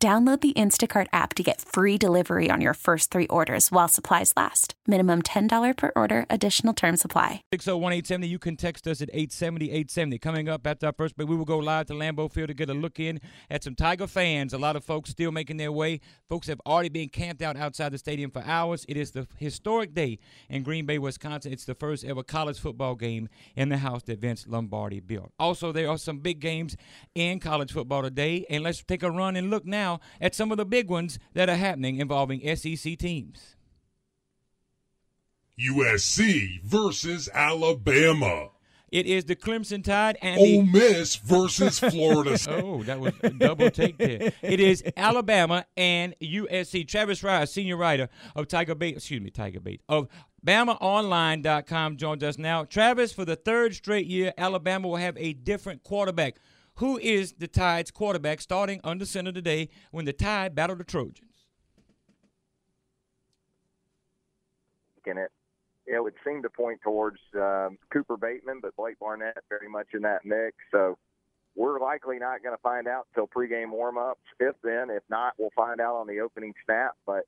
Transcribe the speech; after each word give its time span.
Download 0.00 0.40
the 0.40 0.52
Instacart 0.52 1.08
app 1.12 1.34
to 1.34 1.42
get 1.42 1.60
free 1.60 1.98
delivery 1.98 2.52
on 2.52 2.60
your 2.60 2.74
first 2.74 3.10
three 3.10 3.26
orders 3.26 3.72
while 3.72 3.88
supplies 3.88 4.32
last. 4.36 4.74
Minimum 4.86 5.22
$10 5.22 5.76
per 5.76 5.90
order, 5.96 6.24
additional 6.30 6.72
term 6.72 6.96
supply. 6.96 7.42
601 7.52 7.94
870. 7.94 8.28
You 8.28 8.38
can 8.38 8.56
text 8.56 8.86
us 8.86 9.02
at 9.02 9.10
870 9.12 9.64
870. 9.72 10.18
Coming 10.18 10.48
up 10.48 10.64
after 10.68 10.86
our 10.86 10.92
first 10.92 11.16
break, 11.16 11.28
we 11.28 11.34
will 11.34 11.44
go 11.44 11.58
live 11.58 11.86
to 11.86 11.94
Lambeau 11.94 12.32
Field 12.32 12.46
to 12.46 12.54
get 12.54 12.70
a 12.70 12.74
look 12.74 13.00
in 13.00 13.20
at 13.50 13.64
some 13.64 13.74
Tiger 13.74 14.06
fans. 14.06 14.52
A 14.52 14.58
lot 14.58 14.76
of 14.76 14.84
folks 14.84 15.10
still 15.10 15.32
making 15.32 15.56
their 15.56 15.72
way. 15.72 16.00
Folks 16.28 16.46
have 16.46 16.60
already 16.64 16.90
been 16.90 17.08
camped 17.08 17.42
out 17.42 17.56
outside 17.56 17.90
the 17.90 17.98
stadium 17.98 18.30
for 18.30 18.44
hours. 18.44 18.86
It 18.88 18.96
is 18.96 19.10
the 19.10 19.26
historic 19.36 19.94
day 19.94 20.20
in 20.48 20.62
Green 20.62 20.86
Bay, 20.86 21.00
Wisconsin. 21.00 21.52
It's 21.52 21.64
the 21.64 21.74
first 21.74 22.04
ever 22.04 22.22
college 22.22 22.60
football 22.60 22.94
game 22.94 23.28
in 23.56 23.68
the 23.68 23.78
house 23.78 24.04
that 24.04 24.20
Vince 24.20 24.46
Lombardi 24.46 25.00
built. 25.00 25.32
Also, 25.40 25.72
there 25.72 25.90
are 25.90 25.98
some 25.98 26.20
big 26.20 26.38
games 26.38 26.76
in 27.16 27.40
college 27.40 27.72
football 27.72 28.02
today. 28.02 28.46
And 28.48 28.62
let's 28.62 28.84
take 28.84 29.02
a 29.02 29.10
run 29.10 29.34
and 29.34 29.50
look 29.50 29.66
now 29.66 29.87
now 29.88 30.00
at 30.20 30.34
some 30.34 30.50
of 30.50 30.58
the 30.58 30.64
big 30.64 30.88
ones 30.90 31.18
that 31.34 31.48
are 31.48 31.56
happening 31.56 31.98
involving 31.98 32.40
SEC 32.56 32.98
teams. 32.98 33.56
USC 35.58 36.62
versus 36.62 37.28
Alabama. 37.34 38.50
It 38.90 39.04
is 39.04 39.26
the 39.26 39.36
Crimson 39.36 39.82
Tide 39.82 40.16
and 40.22 40.40
Ole 40.40 40.62
Miss 40.62 41.16
versus 41.16 41.78
Florida. 41.90 42.38
oh, 42.48 42.82
that 42.84 42.98
was 42.98 43.12
a 43.22 43.30
double 43.30 43.70
take 43.70 43.98
there. 43.98 44.32
It 44.40 44.60
is 44.60 44.82
Alabama 44.96 45.66
and 45.76 46.14
USC. 46.22 46.88
Travis 46.88 47.22
Rice, 47.22 47.52
senior 47.52 47.76
writer 47.76 48.08
of 48.34 48.48
Tiger 48.48 48.74
Bait, 48.74 48.96
excuse 48.96 49.20
me, 49.20 49.30
Tiger 49.30 49.60
Bait 49.60 49.82
of 49.90 50.08
BamaOnline.com 50.46 51.96
joins 51.98 52.22
us 52.22 52.38
now. 52.38 52.64
Travis, 52.64 53.12
for 53.12 53.26
the 53.26 53.36
third 53.36 53.74
straight 53.74 54.06
year, 54.06 54.32
Alabama 54.38 54.88
will 54.88 54.96
have 54.96 55.18
a 55.18 55.34
different 55.34 55.82
quarterback 55.82 56.36
who 56.78 56.98
is 56.98 57.34
the 57.34 57.48
Tide's 57.48 57.90
quarterback 57.90 58.40
starting 58.40 58.80
under 58.84 59.04
center 59.04 59.32
today 59.32 59.68
when 59.90 60.04
the 60.04 60.12
Tide 60.12 60.54
battle 60.54 60.76
the 60.76 60.84
Trojans? 60.84 61.24
In 65.06 65.16
it, 65.16 65.30
it 65.86 66.02
would 66.02 66.14
seem 66.24 66.42
to 66.42 66.50
point 66.50 66.80
towards 66.82 67.18
um, 67.34 67.78
Cooper 67.90 68.18
Bateman, 68.18 68.60
but 68.60 68.76
Blake 68.76 68.98
Barnett 68.98 69.38
very 69.48 69.68
much 69.68 69.86
in 69.94 70.02
that 70.02 70.24
mix. 70.24 70.54
So 70.70 70.98
we're 71.56 71.80
likely 71.80 72.18
not 72.18 72.42
going 72.42 72.54
to 72.54 72.60
find 72.62 72.86
out 72.86 73.06
until 73.14 73.26
pregame 73.26 73.72
warmups. 73.72 74.16
If 74.38 74.54
then, 74.62 74.90
if 74.90 75.02
not, 75.08 75.32
we'll 75.38 75.50
find 75.56 75.80
out 75.80 75.96
on 75.96 76.06
the 76.06 76.20
opening 76.20 76.52
snap. 76.66 76.92
But 77.06 77.24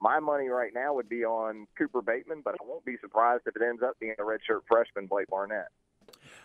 my 0.00 0.20
money 0.20 0.48
right 0.48 0.72
now 0.74 0.94
would 0.94 1.08
be 1.08 1.24
on 1.24 1.66
Cooper 1.78 2.02
Bateman, 2.02 2.42
but 2.44 2.54
I 2.60 2.64
won't 2.64 2.84
be 2.84 2.96
surprised 3.00 3.44
if 3.46 3.56
it 3.56 3.62
ends 3.62 3.82
up 3.82 3.98
being 3.98 4.14
a 4.18 4.22
redshirt 4.22 4.60
freshman, 4.68 5.06
Blake 5.06 5.28
Barnett. 5.28 5.68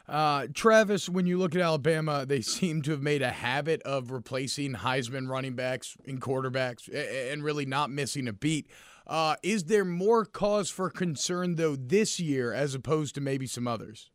Uh, 0.07 0.47
Travis, 0.53 1.09
when 1.09 1.25
you 1.25 1.37
look 1.37 1.53
at 1.53 1.61
Alabama, 1.61 2.25
they 2.25 2.41
seem 2.41 2.81
to 2.83 2.91
have 2.91 3.01
made 3.01 3.21
a 3.21 3.31
habit 3.31 3.81
of 3.83 4.11
replacing 4.11 4.75
Heisman 4.75 5.27
running 5.27 5.55
backs 5.55 5.97
and 6.05 6.21
quarterbacks 6.21 6.89
and 6.93 7.43
really 7.43 7.65
not 7.65 7.89
missing 7.89 8.27
a 8.27 8.33
beat. 8.33 8.67
Uh, 9.05 9.35
is 9.41 9.65
there 9.65 9.85
more 9.85 10.25
cause 10.25 10.69
for 10.69 10.89
concern, 10.89 11.55
though, 11.55 11.75
this 11.75 12.19
year 12.19 12.53
as 12.53 12.75
opposed 12.75 13.15
to 13.15 13.21
maybe 13.21 13.47
some 13.47 13.67
others? 13.67 14.11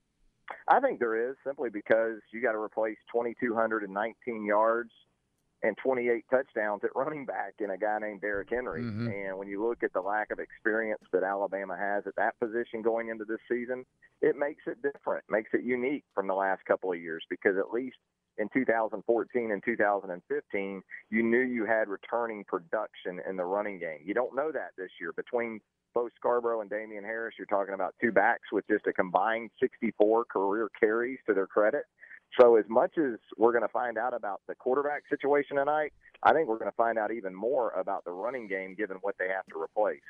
I 0.69 0.81
think 0.81 0.99
there 0.99 1.31
is 1.31 1.37
simply 1.45 1.71
because 1.71 2.19
you 2.33 2.43
got 2.43 2.53
to 2.53 2.59
replace 2.59 2.99
2,219 3.13 4.45
yards 4.45 4.91
and 5.63 5.77
28 5.79 6.25
touchdowns 6.31 6.83
at 6.85 6.91
running 6.97 7.25
back 7.25 7.55
in 7.61 7.71
a 7.71 7.79
guy 7.79 7.99
named 8.01 8.21
Derrick 8.21 8.49
Henry. 8.51 8.83
Mm-hmm. 8.83 9.09
And 9.09 9.39
when 9.39 9.49
you 9.49 9.67
look 9.67 9.83
at 9.83 9.93
the 9.93 10.01
lack 10.01 10.31
of 10.33 10.41
experience 10.41 11.03
that 11.13 11.23
Alabama 11.23 11.77
has 11.77 12.05
at 12.07 12.17
that 12.17 12.39
position 12.41 12.83
going 12.83 13.09
into 13.09 13.25
this 13.25 13.39
season, 13.49 13.85
it 14.21 14.37
makes 14.37 14.63
it 14.67 14.79
different, 14.83 15.25
makes 15.31 15.51
it 15.53 15.63
unique 15.63 16.05
from 16.15 16.27
the 16.27 16.35
last 16.35 16.65
couple 16.67 16.93
of 16.93 17.01
years 17.01 17.23
because 17.31 17.57
at 17.57 17.73
least 17.73 17.97
in 18.39 18.49
2014 18.53 19.51
and 19.51 19.63
2015, 19.65 20.83
you 21.11 21.23
knew 21.23 21.41
you 21.41 21.67
had 21.67 21.89
returning 21.89 22.45
production 22.45 23.21
in 23.29 23.37
the 23.37 23.45
running 23.45 23.79
game. 23.79 23.99
You 24.05 24.15
don't 24.15 24.35
know 24.35 24.51
that 24.53 24.71
this 24.77 24.91
year. 25.01 25.13
Between 25.13 25.61
Bo 25.95 26.09
Scarborough 26.17 26.63
and 26.63 26.71
Damien 26.71 27.05
Harris, 27.05 27.35
you're 27.39 27.47
talking 27.47 27.75
about 27.75 27.95
two 28.01 28.11
backs 28.11 28.51
with 28.51 28.67
just 28.69 28.87
a 28.87 28.93
combined 28.93 29.51
64 29.61 30.25
career 30.25 30.71
carries 30.81 31.19
to 31.27 31.35
their 31.35 31.47
credit. 31.47 31.85
So 32.41 32.57
as 32.57 32.65
much 32.69 32.97
as 32.99 33.19
we're 33.37 33.53
going 33.53 33.63
to 33.63 33.73
find 33.73 33.99
out 33.99 34.15
about 34.15 34.41
the 34.49 34.55
quarterback 34.55 35.03
situation 35.11 35.57
tonight, 35.57 35.93
I 36.23 36.33
think 36.33 36.49
we're 36.49 36.59
going 36.59 36.71
to 36.71 36.77
find 36.77 36.99
out 36.99 37.13
even 37.13 37.35
more 37.35 37.71
about 37.71 38.05
the 38.05 38.13
running 38.13 38.49
game 38.49 38.75
given 38.75 38.99
what 39.03 39.17
they 39.19 39.29
have 39.29 39.45
to 39.53 39.61
replace. 39.61 40.01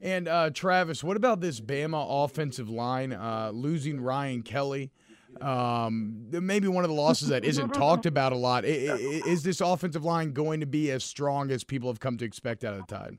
And 0.00 0.28
uh, 0.28 0.50
Travis, 0.50 1.02
what 1.02 1.16
about 1.16 1.40
this 1.40 1.60
Bama 1.60 2.06
offensive 2.24 2.68
line 2.68 3.12
uh, 3.12 3.50
losing 3.54 4.00
Ryan 4.00 4.42
Kelly? 4.42 4.90
Um, 5.40 6.26
maybe 6.30 6.68
one 6.68 6.84
of 6.84 6.90
the 6.90 6.96
losses 6.96 7.28
that 7.28 7.44
isn't 7.44 7.70
talked 7.70 8.06
about 8.06 8.32
a 8.32 8.36
lot. 8.36 8.64
Is 8.64 9.42
this 9.42 9.60
offensive 9.60 10.04
line 10.04 10.32
going 10.32 10.60
to 10.60 10.66
be 10.66 10.90
as 10.90 11.04
strong 11.04 11.50
as 11.50 11.64
people 11.64 11.88
have 11.88 12.00
come 12.00 12.16
to 12.18 12.24
expect 12.24 12.64
out 12.64 12.74
of 12.74 12.86
the 12.86 12.94
Tide? 12.94 13.16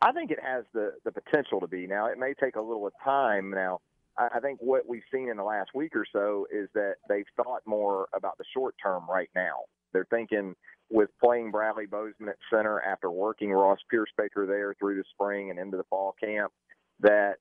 I 0.00 0.12
think 0.12 0.32
it 0.32 0.40
has 0.42 0.64
the 0.72 0.94
the 1.04 1.12
potential 1.12 1.60
to 1.60 1.68
be. 1.68 1.86
Now, 1.86 2.06
it 2.06 2.18
may 2.18 2.34
take 2.34 2.56
a 2.56 2.60
little 2.60 2.90
time. 3.04 3.50
Now, 3.50 3.80
I 4.18 4.40
think 4.40 4.58
what 4.60 4.86
we've 4.86 5.02
seen 5.12 5.28
in 5.28 5.36
the 5.36 5.44
last 5.44 5.70
week 5.74 5.96
or 5.96 6.04
so 6.12 6.46
is 6.52 6.68
that 6.74 6.96
they've 7.08 7.24
thought 7.36 7.62
more 7.66 8.08
about 8.14 8.36
the 8.38 8.44
short 8.54 8.74
term 8.82 9.04
right 9.08 9.30
now. 9.34 9.60
They're 9.92 10.06
thinking 10.10 10.54
with 10.90 11.08
playing 11.22 11.50
Bradley 11.50 11.86
Bozeman 11.86 12.28
at 12.28 12.36
center 12.52 12.80
after 12.80 13.10
working 13.10 13.50
Ross 13.52 13.78
Pierschbacher 13.92 14.46
there 14.46 14.74
through 14.78 14.96
the 14.96 15.04
spring 15.12 15.50
and 15.50 15.58
into 15.58 15.78
the 15.78 15.84
fall 15.84 16.14
camp, 16.22 16.52
that 17.00 17.36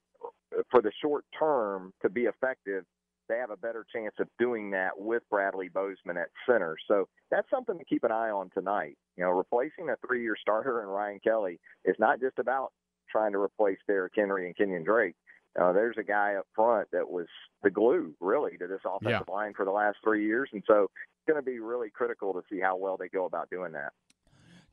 for 0.70 0.82
the 0.82 0.92
short 1.02 1.26
term 1.38 1.94
to 2.02 2.10
be 2.10 2.24
effective, 2.24 2.86
they 3.28 3.38
have 3.38 3.50
a 3.50 3.58
better 3.58 3.86
chance 3.94 4.14
of 4.20 4.28
doing 4.40 4.72
that 4.72 4.92
with 4.98 5.24
Bradley 5.30 5.70
Bozeman 5.70 6.18
at 6.18 6.28
center. 6.50 6.76
So 6.88 7.08
that's 7.30 7.50
something 7.50 7.78
to 7.78 7.86
keep 7.86 8.04
an 8.04 8.12
eye 8.12 8.30
on 8.30 8.50
tonight. 8.54 8.98
You 9.18 9.24
know, 9.24 9.32
replacing 9.32 9.90
a 9.90 9.96
three 10.06 10.22
year 10.22 10.36
starter 10.40 10.82
in 10.82 10.88
Ryan 10.88 11.20
Kelly 11.24 11.60
is 11.86 11.96
not 12.00 12.20
just 12.20 12.40
about 12.40 12.72
trying 13.10 13.32
to 13.34 13.40
replace 13.40 13.78
Derrick 13.88 14.14
Henry 14.16 14.48
and 14.48 14.56
Kenyon 14.56 14.84
Drake. 14.84 15.16
Uh, 15.60 15.74
there's 15.74 15.98
a 15.98 16.04
guy 16.04 16.36
up 16.36 16.48
front 16.56 16.88
that 16.92 17.10
was 17.10 17.28
the 17.62 17.70
glue, 17.70 18.14
really, 18.20 18.58
to 18.58 18.68
this 18.68 18.80
offensive 18.86 19.26
yeah. 19.28 19.34
line 19.34 19.54
for 19.54 19.66
the 19.66 19.72
last 19.72 19.98
three 20.04 20.26
years, 20.26 20.50
and 20.54 20.64
so 20.66 20.84
it's 20.84 21.28
going 21.28 21.38
to 21.38 21.46
be 21.46 21.60
really 21.60 21.90
critical 21.90 22.34
to 22.34 22.42
see 22.50 22.60
how 22.60 22.78
well 22.78 22.98
they 22.98 23.10
go 23.10 23.26
about 23.26 23.50
doing 23.50 23.74
that. 23.74 23.92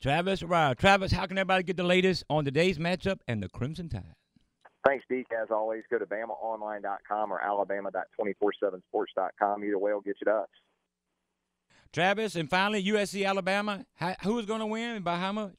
Travis, 0.00 0.44
right. 0.44 0.78
Travis, 0.78 1.10
how 1.10 1.26
can 1.26 1.38
everybody 1.38 1.64
get 1.64 1.76
the 1.76 1.82
latest 1.82 2.22
on 2.30 2.44
today's 2.44 2.78
matchup 2.78 3.18
and 3.26 3.42
the 3.42 3.48
Crimson 3.48 3.88
Tide? 3.88 4.14
Thanks, 4.86 5.04
Deke. 5.10 5.26
As 5.42 5.48
always, 5.50 5.82
go 5.90 5.98
to 5.98 6.06
BamaOnline.com 6.06 7.32
or 7.32 7.42
Alabama.247sports.com. 7.42 9.64
Either 9.64 9.78
way 9.78 9.92
will 9.92 10.00
get 10.00 10.14
you 10.20 10.26
to 10.26 10.32
us. 10.32 10.48
Travis, 11.92 12.36
and 12.36 12.48
finally, 12.48 12.84
USC 12.84 13.26
Alabama. 13.26 13.84
How, 13.96 14.14
who 14.22 14.38
is 14.38 14.46
going 14.46 14.60
to 14.60 14.66
win 14.66 14.94
and 14.96 15.04
by 15.04 15.18
how 15.18 15.32
much? 15.32 15.56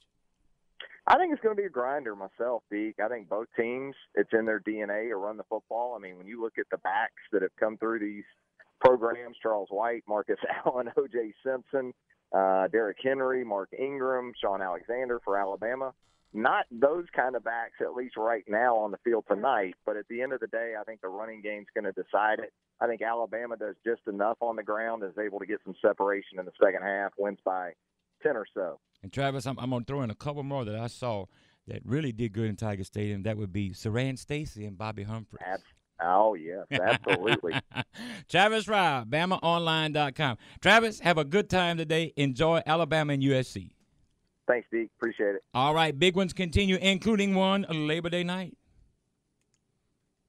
I 1.09 1.17
think 1.17 1.33
it's 1.33 1.41
going 1.41 1.55
to 1.55 1.59
be 1.59 1.65
a 1.65 1.71
grinder 1.71 2.15
myself, 2.15 2.61
Deke. 2.69 2.99
I 3.03 3.09
think 3.09 3.27
both 3.27 3.47
teams, 3.57 3.95
it's 4.13 4.29
in 4.31 4.45
their 4.45 4.59
DNA 4.59 5.09
to 5.09 5.15
run 5.15 5.37
the 5.37 5.43
football. 5.49 5.95
I 5.97 5.99
mean, 5.99 6.19
when 6.19 6.27
you 6.27 6.39
look 6.39 6.59
at 6.59 6.67
the 6.69 6.77
backs 6.77 7.23
that 7.31 7.41
have 7.41 7.55
come 7.59 7.77
through 7.77 7.99
these 7.99 8.25
programs, 8.79 9.35
Charles 9.41 9.69
White, 9.71 10.03
Marcus 10.07 10.37
Allen, 10.65 10.91
O.J. 10.95 11.33
Simpson, 11.43 11.93
uh, 12.31 12.67
Derrick 12.67 12.97
Henry, 13.01 13.43
Mark 13.43 13.69
Ingram, 13.77 14.33
Shaun 14.39 14.61
Alexander 14.61 15.19
for 15.25 15.35
Alabama. 15.35 15.93
Not 16.31 16.65
those 16.69 17.05
kind 17.15 17.35
of 17.35 17.43
backs, 17.43 17.81
at 17.81 17.95
least 17.95 18.15
right 18.15 18.43
now 18.47 18.77
on 18.77 18.91
the 18.91 18.99
field 19.03 19.25
tonight. 19.27 19.73
But 19.87 19.97
at 19.97 20.07
the 20.09 20.21
end 20.21 20.31
of 20.31 20.39
the 20.41 20.47
day, 20.47 20.73
I 20.79 20.83
think 20.83 21.01
the 21.01 21.07
running 21.07 21.41
game's 21.41 21.65
going 21.73 21.91
to 21.91 22.03
decide 22.03 22.37
it. 22.37 22.53
I 22.79 22.85
think 22.85 23.01
Alabama 23.01 23.57
does 23.57 23.73
just 23.83 24.01
enough 24.07 24.37
on 24.41 24.55
the 24.55 24.63
ground, 24.63 25.03
is 25.03 25.17
able 25.17 25.39
to 25.39 25.47
get 25.47 25.57
some 25.65 25.73
separation 25.81 26.37
in 26.37 26.45
the 26.45 26.51
second 26.63 26.83
half, 26.83 27.13
wins 27.17 27.39
by 27.43 27.71
10 28.23 28.35
or 28.35 28.45
so. 28.53 28.79
And 29.03 29.11
Travis, 29.11 29.45
I'm, 29.45 29.57
I'm 29.59 29.69
going 29.69 29.83
to 29.83 29.87
throw 29.87 30.01
in 30.01 30.09
a 30.09 30.15
couple 30.15 30.43
more 30.43 30.65
that 30.65 30.75
I 30.75 30.87
saw 30.87 31.25
that 31.67 31.81
really 31.85 32.11
did 32.11 32.33
good 32.33 32.49
in 32.49 32.55
Tiger 32.55 32.83
Stadium. 32.83 33.23
That 33.23 33.37
would 33.37 33.53
be 33.53 33.71
Siran 33.71 34.17
Stacy 34.17 34.65
and 34.65 34.77
Bobby 34.77 35.03
Humphrey. 35.03 35.39
Oh, 36.01 36.33
yes, 36.33 36.65
absolutely. 36.71 37.53
Travis 38.29 38.67
Rye, 38.67 39.03
BamaOnline.com. 39.07 40.37
Travis, 40.61 40.99
have 41.01 41.17
a 41.17 41.25
good 41.25 41.49
time 41.49 41.77
today. 41.77 42.13
Enjoy 42.15 42.61
Alabama 42.65 43.13
and 43.13 43.23
USC. 43.23 43.71
Thanks, 44.47 44.67
Deke. 44.71 44.89
Appreciate 44.97 45.35
it. 45.35 45.43
All 45.53 45.73
right, 45.73 45.97
big 45.97 46.15
ones 46.15 46.33
continue, 46.33 46.77
including 46.81 47.35
one 47.35 47.65
Labor 47.69 48.09
Day 48.09 48.23
night. 48.23 48.57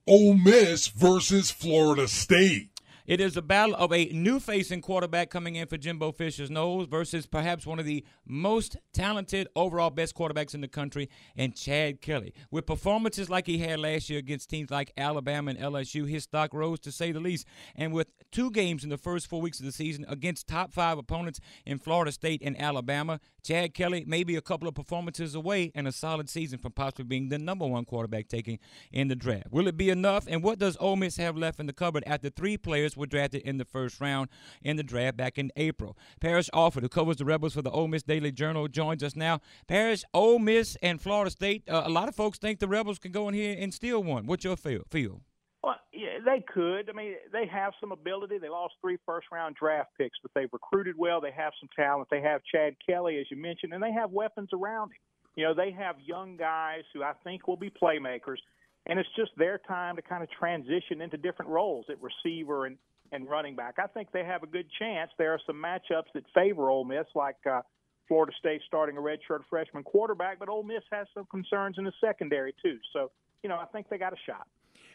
Ole 0.06 0.34
Miss 0.34 0.88
versus 0.88 1.50
Florida 1.50 2.08
State. 2.08 2.69
It 3.10 3.20
is 3.20 3.36
a 3.36 3.42
battle 3.42 3.74
of 3.74 3.92
a 3.92 4.04
new 4.12 4.38
facing 4.38 4.82
quarterback 4.82 5.30
coming 5.30 5.56
in 5.56 5.66
for 5.66 5.76
Jimbo 5.76 6.12
Fisher's 6.12 6.48
nose 6.48 6.86
versus 6.86 7.26
perhaps 7.26 7.66
one 7.66 7.80
of 7.80 7.84
the 7.84 8.04
most 8.24 8.76
talented, 8.92 9.48
overall 9.56 9.90
best 9.90 10.14
quarterbacks 10.14 10.54
in 10.54 10.60
the 10.60 10.68
country, 10.68 11.10
and 11.36 11.56
Chad 11.56 12.02
Kelly. 12.02 12.32
With 12.52 12.66
performances 12.66 13.28
like 13.28 13.48
he 13.48 13.58
had 13.58 13.80
last 13.80 14.10
year 14.10 14.20
against 14.20 14.48
teams 14.48 14.70
like 14.70 14.92
Alabama 14.96 15.50
and 15.50 15.58
LSU, 15.58 16.08
his 16.08 16.22
stock 16.22 16.54
rose 16.54 16.78
to 16.78 16.92
say 16.92 17.10
the 17.10 17.18
least. 17.18 17.48
And 17.74 17.92
with 17.92 18.12
two 18.30 18.48
games 18.52 18.84
in 18.84 18.90
the 18.90 18.96
first 18.96 19.26
four 19.26 19.40
weeks 19.40 19.58
of 19.58 19.66
the 19.66 19.72
season 19.72 20.06
against 20.08 20.46
top 20.46 20.72
five 20.72 20.96
opponents 20.96 21.40
in 21.66 21.80
Florida 21.80 22.12
State 22.12 22.42
and 22.44 22.56
Alabama, 22.60 23.18
Chad 23.42 23.74
Kelly 23.74 24.04
may 24.06 24.22
be 24.22 24.36
a 24.36 24.40
couple 24.40 24.68
of 24.68 24.74
performances 24.76 25.34
away 25.34 25.72
and 25.74 25.88
a 25.88 25.92
solid 25.92 26.28
season 26.28 26.60
from 26.60 26.70
possibly 26.70 27.06
being 27.06 27.28
the 27.28 27.40
number 27.40 27.66
one 27.66 27.86
quarterback 27.86 28.28
taking 28.28 28.60
in 28.92 29.08
the 29.08 29.16
draft. 29.16 29.50
Will 29.50 29.66
it 29.66 29.76
be 29.76 29.90
enough? 29.90 30.26
And 30.28 30.44
what 30.44 30.60
does 30.60 30.76
Ole 30.78 30.94
Miss 30.94 31.16
have 31.16 31.36
left 31.36 31.58
in 31.58 31.66
the 31.66 31.72
cupboard 31.72 32.04
after 32.06 32.30
three 32.30 32.56
players 32.56 32.96
were 33.00 33.06
drafted 33.06 33.42
in 33.42 33.58
the 33.58 33.64
first 33.64 34.00
round 34.00 34.28
in 34.62 34.76
the 34.76 34.82
draft 34.82 35.16
back 35.16 35.38
in 35.38 35.50
April? 35.56 35.96
Parrish 36.20 36.48
Alford, 36.54 36.82
who 36.82 36.88
covers 36.88 37.16
the 37.16 37.24
Rebels 37.24 37.54
for 37.54 37.62
the 37.62 37.70
Ole 37.70 37.88
Miss 37.88 38.02
Daily 38.02 38.30
Journal, 38.30 38.68
joins 38.68 39.02
us 39.02 39.16
now. 39.16 39.40
Parrish, 39.66 40.04
Ole 40.14 40.38
Miss 40.38 40.76
and 40.82 41.00
Florida 41.00 41.30
State. 41.30 41.68
Uh, 41.68 41.82
a 41.84 41.90
lot 41.90 42.08
of 42.08 42.14
folks 42.14 42.38
think 42.38 42.60
the 42.60 42.68
Rebels 42.68 42.98
can 42.98 43.12
go 43.12 43.28
in 43.28 43.34
here 43.34 43.56
and 43.58 43.74
steal 43.74 44.02
one. 44.02 44.26
What's 44.26 44.44
your 44.44 44.56
feel? 44.56 44.82
feel? 44.90 45.22
Well, 45.62 45.76
yeah, 45.92 46.18
they 46.24 46.42
could. 46.52 46.88
I 46.88 46.92
mean, 46.92 47.14
they 47.32 47.46
have 47.46 47.72
some 47.80 47.92
ability. 47.92 48.38
They 48.38 48.48
lost 48.48 48.74
three 48.80 48.96
first 49.04 49.26
round 49.30 49.56
draft 49.56 49.90
picks, 49.98 50.18
but 50.22 50.30
they've 50.34 50.52
recruited 50.52 50.96
well. 50.96 51.20
They 51.20 51.32
have 51.32 51.52
some 51.60 51.68
talent. 51.76 52.08
They 52.10 52.22
have 52.22 52.40
Chad 52.50 52.76
Kelly, 52.86 53.18
as 53.18 53.26
you 53.30 53.36
mentioned, 53.36 53.74
and 53.74 53.82
they 53.82 53.92
have 53.92 54.10
weapons 54.10 54.50
around 54.52 54.90
him. 54.90 54.98
You 55.36 55.44
know, 55.44 55.54
they 55.54 55.70
have 55.72 55.96
young 56.04 56.36
guys 56.36 56.82
who 56.92 57.02
I 57.02 57.12
think 57.24 57.46
will 57.46 57.56
be 57.56 57.70
playmakers, 57.70 58.38
and 58.86 58.98
it's 58.98 59.08
just 59.16 59.30
their 59.36 59.58
time 59.58 59.96
to 59.96 60.02
kind 60.02 60.22
of 60.22 60.30
transition 60.30 61.00
into 61.00 61.16
different 61.16 61.50
roles 61.50 61.86
at 61.88 61.96
receiver 62.00 62.66
and, 62.66 62.76
and 63.12 63.28
running 63.28 63.56
back. 63.56 63.76
I 63.78 63.86
think 63.86 64.12
they 64.12 64.24
have 64.24 64.42
a 64.42 64.46
good 64.46 64.66
chance. 64.78 65.10
There 65.18 65.32
are 65.32 65.40
some 65.46 65.56
matchups 65.56 66.12
that 66.14 66.24
favor 66.34 66.70
Ole 66.70 66.84
Miss, 66.84 67.06
like 67.14 67.36
uh, 67.50 67.62
Florida 68.08 68.32
State 68.38 68.60
starting 68.66 68.96
a 68.96 69.00
redshirt 69.00 69.40
freshman 69.48 69.82
quarterback, 69.82 70.38
but 70.38 70.48
Ole 70.48 70.62
Miss 70.62 70.82
has 70.90 71.06
some 71.14 71.26
concerns 71.30 71.76
in 71.78 71.84
the 71.84 71.92
secondary, 72.00 72.54
too. 72.62 72.78
So, 72.92 73.10
you 73.42 73.48
know, 73.48 73.56
I 73.56 73.66
think 73.66 73.88
they 73.88 73.98
got 73.98 74.12
a 74.12 74.16
shot. 74.26 74.46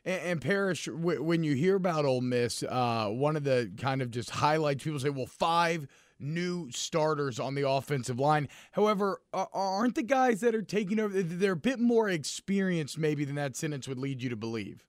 And, 0.03 0.21
and 0.21 0.41
Parrish, 0.41 0.85
w- 0.85 1.23
when 1.23 1.43
you 1.43 1.55
hear 1.55 1.75
about 1.75 2.05
Ole 2.05 2.21
Miss, 2.21 2.63
uh, 2.63 3.07
one 3.09 3.35
of 3.35 3.43
the 3.43 3.71
kind 3.77 4.01
of 4.01 4.11
just 4.11 4.29
highlights, 4.29 4.83
people 4.83 4.99
say, 4.99 5.09
well, 5.09 5.25
five 5.25 5.87
new 6.17 6.71
starters 6.71 7.39
on 7.39 7.55
the 7.55 7.67
offensive 7.67 8.19
line. 8.19 8.47
However, 8.71 9.21
aren't 9.33 9.95
the 9.95 10.03
guys 10.03 10.39
that 10.41 10.55
are 10.55 10.61
taking 10.61 10.99
over, 10.99 11.21
they're 11.21 11.51
a 11.51 11.57
bit 11.57 11.79
more 11.79 12.07
experienced 12.07 12.97
maybe 12.97 13.25
than 13.25 13.35
that 13.35 13.57
sentence 13.57 13.87
would 13.87 13.99
lead 13.99 14.23
you 14.23 14.29
to 14.29 14.37
believe. 14.37 14.85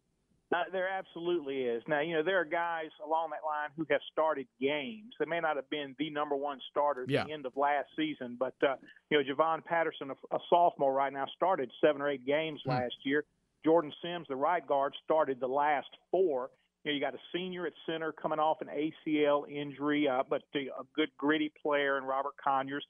Uh, 0.54 0.62
there 0.70 0.88
absolutely 0.88 1.62
is. 1.62 1.82
Now, 1.88 2.00
you 2.00 2.14
know, 2.14 2.22
there 2.22 2.40
are 2.40 2.44
guys 2.44 2.90
along 3.04 3.30
that 3.30 3.44
line 3.44 3.70
who 3.76 3.84
have 3.90 4.00
started 4.12 4.46
games. 4.60 5.12
They 5.18 5.26
may 5.26 5.40
not 5.40 5.56
have 5.56 5.68
been 5.70 5.96
the 5.98 6.08
number 6.10 6.36
one 6.36 6.60
starter 6.70 7.02
at 7.02 7.10
yeah. 7.10 7.24
the 7.24 7.32
end 7.32 7.46
of 7.46 7.56
last 7.56 7.88
season, 7.96 8.36
but, 8.38 8.54
uh, 8.62 8.76
you 9.10 9.18
know, 9.18 9.24
Javon 9.24 9.64
Patterson, 9.64 10.10
a, 10.10 10.36
a, 10.36 10.38
sophomore 10.48 10.92
right 10.92 11.12
now, 11.12 11.26
started 11.34 11.70
seven 11.84 12.00
or 12.00 12.08
eight 12.08 12.24
games 12.24 12.60
hmm. 12.64 12.70
last 12.70 12.94
year. 13.04 13.24
Jordan 13.64 13.92
Sims, 14.00 14.26
the 14.28 14.36
right 14.36 14.64
guard, 14.64 14.94
started 15.04 15.40
the 15.40 15.48
last 15.48 15.88
four. 16.12 16.50
You, 16.84 16.92
know, 16.92 16.94
you 16.94 17.00
got 17.00 17.14
a 17.14 17.22
senior 17.34 17.66
at 17.66 17.72
center 17.84 18.12
coming 18.12 18.38
off 18.38 18.58
an 18.60 18.68
ACL 18.68 19.50
injury, 19.50 20.06
uh, 20.06 20.22
but 20.30 20.42
a 20.54 20.84
good 20.94 21.08
gritty 21.18 21.52
player 21.60 21.98
in 21.98 22.04
Robert 22.04 22.34
Conyers. 22.42 22.86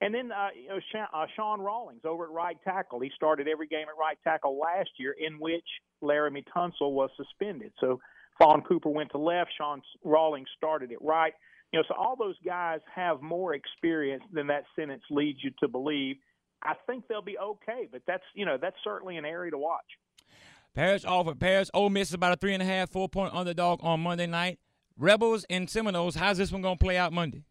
And 0.00 0.14
then 0.14 0.30
uh, 0.30 0.48
you 0.54 0.68
know, 0.68 0.80
Sean, 0.92 1.06
uh, 1.14 1.26
Sean 1.34 1.60
Rawlings 1.60 2.02
over 2.04 2.24
at 2.24 2.30
right 2.30 2.56
tackle. 2.64 3.00
He 3.00 3.10
started 3.14 3.48
every 3.48 3.66
game 3.66 3.86
at 3.88 3.98
right 3.98 4.18
tackle 4.24 4.58
last 4.58 4.90
year, 4.98 5.14
in 5.18 5.38
which 5.38 5.64
Laremy 6.02 6.44
Tunsil 6.54 6.92
was 6.92 7.10
suspended. 7.16 7.72
So 7.80 8.00
Fahn 8.38 8.62
Cooper 8.62 8.90
went 8.90 9.10
to 9.12 9.18
left. 9.18 9.50
Sean 9.56 9.80
Rawlings 10.04 10.48
started 10.56 10.92
at 10.92 11.00
right. 11.00 11.32
You 11.72 11.80
know, 11.80 11.84
so 11.88 11.94
all 11.94 12.14
those 12.16 12.36
guys 12.44 12.80
have 12.94 13.22
more 13.22 13.54
experience 13.54 14.22
than 14.32 14.46
that 14.48 14.64
sentence 14.78 15.02
leads 15.10 15.38
you 15.42 15.50
to 15.60 15.68
believe. 15.68 16.16
I 16.62 16.74
think 16.86 17.08
they'll 17.08 17.22
be 17.22 17.38
okay, 17.38 17.88
but 17.90 18.02
that's 18.06 18.24
you 18.34 18.44
know 18.44 18.58
that's 18.60 18.76
certainly 18.84 19.16
an 19.16 19.24
area 19.24 19.50
to 19.50 19.58
watch. 19.58 19.84
Parrish 20.74 21.04
Alford. 21.06 21.40
Parrish, 21.40 21.70
Ole 21.72 21.88
Miss 21.88 22.08
is 22.08 22.14
about 22.14 22.34
a 22.34 22.36
three 22.36 22.52
and 22.52 22.62
a 22.62 22.66
half, 22.66 22.90
four 22.90 23.08
point 23.08 23.34
underdog 23.34 23.80
on 23.82 24.00
Monday 24.00 24.26
night. 24.26 24.58
Rebels 24.98 25.44
and 25.50 25.68
Seminoles, 25.68 26.14
how's 26.14 26.38
this 26.38 26.52
one 26.52 26.62
going 26.62 26.78
to 26.78 26.84
play 26.84 26.96
out 26.96 27.12
Monday? 27.12 27.44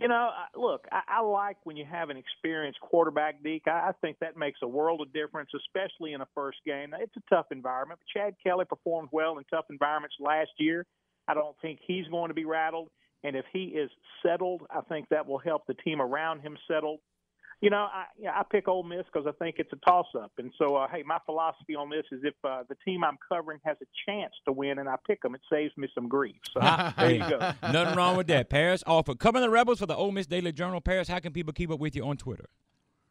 You 0.00 0.06
know, 0.06 0.30
look, 0.54 0.86
I, 0.92 1.00
I 1.08 1.20
like 1.22 1.56
when 1.64 1.76
you 1.76 1.84
have 1.84 2.08
an 2.08 2.16
experienced 2.16 2.78
quarterback, 2.80 3.42
Deke. 3.42 3.66
I, 3.66 3.88
I 3.88 3.92
think 4.00 4.18
that 4.20 4.36
makes 4.36 4.60
a 4.62 4.68
world 4.68 5.00
of 5.00 5.12
difference, 5.12 5.50
especially 5.56 6.12
in 6.12 6.20
a 6.20 6.28
first 6.36 6.58
game. 6.64 6.94
It's 7.00 7.16
a 7.16 7.34
tough 7.34 7.46
environment. 7.50 7.98
But 8.00 8.20
Chad 8.20 8.34
Kelly 8.44 8.64
performed 8.64 9.08
well 9.10 9.38
in 9.38 9.44
tough 9.50 9.64
environments 9.70 10.14
last 10.20 10.50
year. 10.58 10.86
I 11.26 11.34
don't 11.34 11.56
think 11.60 11.80
he's 11.84 12.06
going 12.06 12.28
to 12.28 12.34
be 12.34 12.44
rattled. 12.44 12.90
And 13.24 13.34
if 13.34 13.44
he 13.52 13.64
is 13.64 13.90
settled, 14.24 14.62
I 14.70 14.82
think 14.82 15.08
that 15.08 15.26
will 15.26 15.38
help 15.38 15.66
the 15.66 15.74
team 15.74 16.00
around 16.00 16.42
him 16.42 16.56
settle 16.70 16.98
you 17.60 17.70
know, 17.70 17.88
I 17.92 18.04
yeah, 18.18 18.30
I 18.38 18.42
pick 18.48 18.68
Ole 18.68 18.84
Miss 18.84 19.04
because 19.12 19.26
I 19.26 19.32
think 19.42 19.56
it's 19.58 19.72
a 19.72 19.76
toss 19.76 20.06
up, 20.16 20.32
and 20.38 20.52
so 20.58 20.76
uh, 20.76 20.86
hey, 20.88 21.02
my 21.04 21.18
philosophy 21.26 21.74
on 21.74 21.90
this 21.90 22.04
is 22.12 22.20
if 22.22 22.34
uh, 22.44 22.62
the 22.68 22.76
team 22.84 23.02
I'm 23.02 23.18
covering 23.28 23.58
has 23.64 23.76
a 23.82 23.86
chance 24.06 24.32
to 24.46 24.52
win 24.52 24.78
and 24.78 24.88
I 24.88 24.94
pick 25.06 25.22
them, 25.22 25.34
it 25.34 25.40
saves 25.50 25.76
me 25.76 25.88
some 25.94 26.08
grief. 26.08 26.36
So 26.52 26.60
there 26.96 27.10
you 27.10 27.18
go. 27.18 27.38
Nothing 27.72 27.96
wrong 27.96 28.16
with 28.16 28.28
that. 28.28 28.48
Parrish 28.48 28.82
Alford 28.86 29.18
covering 29.18 29.42
the 29.42 29.50
Rebels 29.50 29.80
for 29.80 29.86
the 29.86 29.96
Ole 29.96 30.12
Miss 30.12 30.26
Daily 30.26 30.52
Journal. 30.52 30.80
Parrish, 30.80 31.08
how 31.08 31.18
can 31.18 31.32
people 31.32 31.52
keep 31.52 31.70
up 31.70 31.80
with 31.80 31.96
you 31.96 32.04
on 32.04 32.16
Twitter? 32.16 32.48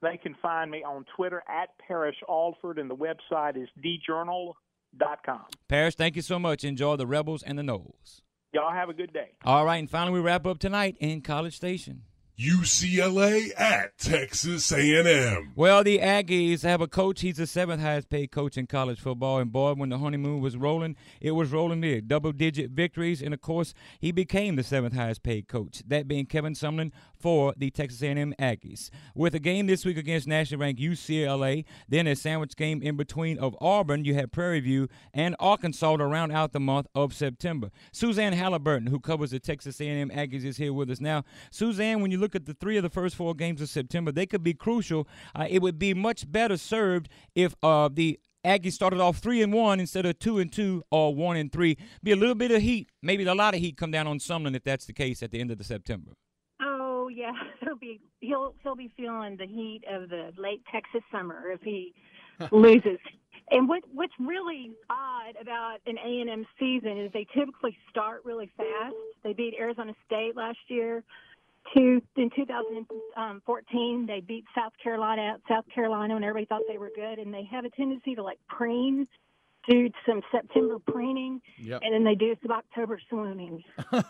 They 0.02 0.18
can 0.18 0.36
find 0.42 0.70
me 0.70 0.84
on 0.84 1.06
Twitter 1.16 1.44
at 1.50 1.70
Parrish 1.86 2.18
Alford, 2.30 2.78
and 2.78 2.90
the 2.90 2.96
website 2.96 3.62
is 3.62 3.68
djournal.com. 3.84 5.42
Parrish, 5.68 5.96
thank 5.96 6.16
you 6.16 6.22
so 6.22 6.38
much. 6.40 6.64
Enjoy 6.64 6.96
the 6.96 7.08
Rebels 7.08 7.44
and 7.44 7.58
the 7.58 7.64
Noles. 7.64 8.22
Y'all 8.54 8.72
have 8.72 8.90
a 8.90 8.94
good 8.94 9.12
day. 9.12 9.32
All 9.44 9.66
right, 9.66 9.78
and 9.78 9.90
finally 9.90 10.14
we 10.14 10.20
wrap 10.20 10.46
up 10.46 10.60
tonight 10.60 10.96
in 11.00 11.22
College 11.22 11.56
Station. 11.56 12.04
UCLA 12.40 13.50
at 13.60 13.98
Texas 13.98 14.72
A&M. 14.72 15.54
Well, 15.56 15.84
the 15.84 15.98
Aggies 15.98 16.62
have 16.62 16.82
a 16.82 16.88
coach. 16.88 17.22
He's 17.22 17.38
the 17.38 17.48
seventh 17.48 17.82
highest 17.82 18.10
paid 18.10 18.32
coach 18.32 18.60
in 18.60 18.68
college 18.68 19.00
football. 19.00 19.40
And 19.40 19.52
boy, 19.52 19.74
when 19.74 19.90
the 19.90 19.98
honeymoon 19.98 20.40
was 20.40 20.56
rolling, 20.56 20.98
it 21.20 21.32
was 21.32 21.52
rolling 21.52 21.82
big. 21.82 22.08
Double 22.08 22.32
digit 22.32 22.70
victories. 22.70 23.24
And 23.24 23.34
of 23.34 23.42
course, 23.42 23.74
he 24.00 24.12
became 24.12 24.56
the 24.56 24.62
seventh 24.62 24.94
highest 24.94 25.24
paid 25.24 25.48
coach. 25.48 25.82
That 25.88 26.08
being 26.08 26.28
Kevin 26.28 26.54
Sumlin 26.54 26.92
for 27.20 27.54
the 27.58 27.72
Texas 27.72 28.04
A&M 28.04 28.36
Aggies. 28.40 28.92
With 29.16 29.34
a 29.34 29.40
game 29.40 29.66
this 29.66 29.84
week 29.84 29.98
against 29.98 30.28
national 30.28 30.62
ranked 30.62 30.80
UCLA, 30.80 31.66
then 31.90 32.06
a 32.06 32.16
sandwich 32.16 32.56
game 32.56 32.84
in 32.84 32.98
between 32.98 33.40
of 33.40 33.58
Auburn, 33.60 34.06
you 34.06 34.14
have 34.14 34.32
Prairie 34.32 34.60
View 34.60 34.88
and 35.12 35.36
Arkansas 35.40 35.98
to 35.98 36.06
round 36.06 36.32
out 36.32 36.52
the 36.52 36.60
month 36.60 36.86
of 36.94 37.14
September. 37.14 37.72
Suzanne 37.92 38.34
Halliburton, 38.34 38.88
who 38.88 39.00
covers 39.00 39.32
the 39.32 39.40
Texas 39.40 39.82
A&M 39.82 40.12
Aggies, 40.12 40.46
is 40.46 40.58
here 40.58 40.72
with 40.72 40.92
us 40.92 41.02
now. 41.02 41.24
Suzanne, 41.50 42.00
when 42.02 42.12
you 42.12 42.20
look 42.20 42.28
look 42.28 42.36
at 42.36 42.46
the 42.46 42.54
three 42.54 42.76
of 42.76 42.84
the 42.84 42.90
first 42.90 43.16
four 43.16 43.34
games 43.34 43.62
of 43.62 43.70
September, 43.70 44.12
they 44.12 44.26
could 44.26 44.44
be 44.44 44.54
crucial. 44.54 45.08
Uh, 45.34 45.48
it 45.50 45.62
would 45.62 45.80
be 45.80 45.94
much 45.94 46.30
better 46.30 46.58
served 46.58 47.08
if 47.36 47.56
uh, 47.64 47.88
the 47.90 48.20
Aggies 48.44 48.74
started 48.74 49.00
off 49.00 49.20
three 49.20 49.42
and 49.42 49.54
one 49.54 49.80
instead 49.80 50.06
of 50.06 50.20
two 50.20 50.38
and 50.40 50.52
two 50.52 50.84
or 50.92 51.16
one 51.16 51.38
and 51.38 51.50
three. 51.50 51.78
Be 52.04 52.12
a 52.12 52.18
little 52.18 52.36
bit 52.36 52.52
of 52.52 52.62
heat, 52.62 52.90
maybe 53.02 53.24
a 53.24 53.34
lot 53.34 53.54
of 53.54 53.62
heat, 53.62 53.78
come 53.78 53.92
down 53.92 54.08
on 54.08 54.20
Sumlin 54.20 54.58
if 54.58 54.64
that's 54.66 54.86
the 54.86 54.92
case 54.92 55.24
at 55.24 55.32
the 55.32 55.40
end 55.40 55.52
of 55.52 55.58
the 55.58 55.64
September. 55.64 56.12
Yeah, 57.18 57.32
he'll 57.62 57.76
be 57.76 58.00
he'll 58.20 58.54
he'll 58.62 58.76
be 58.76 58.92
feeling 58.96 59.38
the 59.38 59.48
heat 59.48 59.82
of 59.90 60.10
the 60.10 60.32
late 60.38 60.62
Texas 60.72 61.02
summer 61.12 61.52
if 61.52 61.62
he 61.62 61.94
loses. 62.52 63.00
And 63.50 63.68
what 63.68 63.84
what's 63.92 64.14
really 64.20 64.72
odd 64.90 65.36
about 65.42 65.78
an 65.88 65.98
A 65.98 66.22
and 66.22 66.30
M 66.30 66.46
season 66.60 67.00
is 67.00 67.12
they 67.14 67.26
typically 67.36 67.76
start 67.90 68.22
really 68.24 68.52
fast. 68.56 68.96
They 69.24 69.34
beat 69.34 69.56
Arizona 69.60 69.94
State 70.06 70.36
last 70.36 70.60
year 70.68 71.04
two 71.76 72.02
in 72.16 72.30
2014 72.36 72.86
um, 73.18 74.06
they 74.06 74.22
beat 74.22 74.46
South 74.56 74.72
Carolina 74.82 75.34
at 75.34 75.42
South 75.50 75.66
Carolina 75.74 76.14
when 76.14 76.24
everybody 76.24 76.46
thought 76.46 76.62
they 76.70 76.78
were 76.78 76.92
good 76.96 77.20
and 77.20 77.34
they 77.34 77.44
have 77.52 77.66
a 77.66 77.70
tendency 77.72 78.16
to 78.16 78.24
like 78.24 78.40
preen 78.48 79.06
do 79.68 79.90
some 80.08 80.22
September 80.32 80.78
preening 80.80 81.42
yep. 81.60 81.82
and 81.84 81.94
then 81.94 82.04
they 82.04 82.16
do 82.16 82.36
some 82.42 82.52
October 82.52 83.00
swooning. 83.10 83.64
and, 83.92 84.04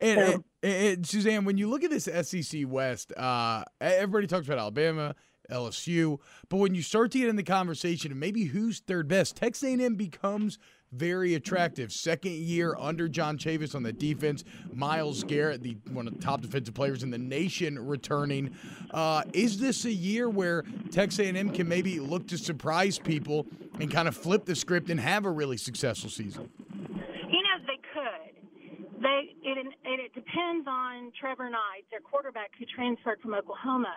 so, 0.00 0.44
and, 0.62 0.72
and, 0.72 1.06
Suzanne, 1.06 1.44
when 1.44 1.56
you 1.56 1.68
look 1.68 1.84
at 1.84 1.90
this 1.90 2.04
SEC 2.04 2.62
West, 2.66 3.12
uh, 3.16 3.64
everybody 3.80 4.26
talks 4.26 4.46
about 4.46 4.58
Alabama, 4.58 5.14
LSU, 5.50 6.18
but 6.48 6.56
when 6.56 6.74
you 6.74 6.82
start 6.82 7.12
to 7.12 7.18
get 7.18 7.28
in 7.28 7.36
the 7.36 7.42
conversation 7.42 8.10
of 8.10 8.18
maybe 8.18 8.44
who's 8.44 8.80
third 8.80 9.08
best, 9.08 9.36
Texas 9.36 9.62
A&M 9.62 9.94
becomes 9.94 10.58
very 10.92 11.34
attractive. 11.34 11.92
Second 11.92 12.32
year 12.32 12.76
under 12.78 13.08
John 13.08 13.38
Chavis 13.38 13.74
on 13.74 13.82
the 13.82 13.92
defense. 13.92 14.44
Myles 14.72 15.24
Garrett, 15.24 15.62
the 15.62 15.76
one 15.90 16.06
of 16.06 16.14
the 16.14 16.20
top 16.20 16.40
defensive 16.40 16.74
players 16.74 17.02
in 17.02 17.10
the 17.10 17.18
nation, 17.18 17.78
returning. 17.78 18.54
Uh, 18.92 19.22
is 19.32 19.58
this 19.58 19.84
a 19.84 19.92
year 19.92 20.28
where 20.28 20.64
Texas 20.90 21.20
A&M 21.20 21.50
can 21.50 21.68
maybe 21.68 22.00
look 22.00 22.26
to 22.28 22.38
surprise 22.38 22.98
people 22.98 23.46
and 23.80 23.90
kind 23.90 24.08
of 24.08 24.16
flip 24.16 24.44
the 24.44 24.54
script 24.54 24.90
and 24.90 25.00
have 25.00 25.24
a 25.24 25.30
really 25.30 25.56
successful 25.56 26.10
season? 26.10 26.48
You 26.70 27.42
know, 27.42 27.58
they 27.66 27.80
could. 27.92 29.02
They 29.02 29.34
it 29.42 29.58
it, 29.58 30.00
it 30.00 30.14
depends 30.14 30.66
on 30.66 31.12
Trevor 31.20 31.50
Knight, 31.50 31.84
their 31.90 32.00
quarterback 32.00 32.50
who 32.58 32.64
transferred 32.74 33.20
from 33.20 33.34
Oklahoma. 33.34 33.94